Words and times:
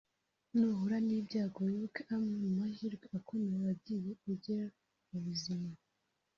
nuhura 0.57 0.97
n’ibyago 1.07 1.59
wibuke 1.67 2.01
amwe 2.13 2.31
mu 2.41 2.49
mahirwe 2.57 3.05
akomeye 3.17 3.57
wagiye 3.65 4.11
ugira 4.31 4.65
mu 5.07 5.17
buzima 5.25 5.69